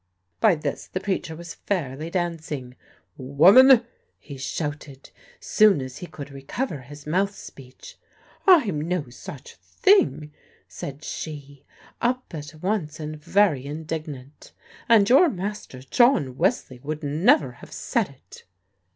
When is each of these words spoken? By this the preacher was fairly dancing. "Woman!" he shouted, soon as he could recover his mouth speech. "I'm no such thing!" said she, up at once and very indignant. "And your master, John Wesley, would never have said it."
By 0.39 0.55
this 0.55 0.87
the 0.87 0.99
preacher 0.99 1.35
was 1.35 1.53
fairly 1.53 2.09
dancing. 2.09 2.75
"Woman!" 3.17 3.85
he 4.17 4.35
shouted, 4.35 5.11
soon 5.39 5.79
as 5.79 5.97
he 5.99 6.07
could 6.07 6.31
recover 6.31 6.79
his 6.81 7.05
mouth 7.05 7.35
speech. 7.35 7.99
"I'm 8.47 8.81
no 8.87 9.09
such 9.11 9.53
thing!" 9.57 10.33
said 10.67 11.03
she, 11.03 11.65
up 12.01 12.33
at 12.33 12.63
once 12.63 12.99
and 12.99 13.15
very 13.15 13.67
indignant. 13.67 14.53
"And 14.89 15.07
your 15.07 15.29
master, 15.29 15.83
John 15.83 16.35
Wesley, 16.35 16.79
would 16.79 17.03
never 17.03 17.51
have 17.61 17.71
said 17.71 18.09
it." 18.09 18.45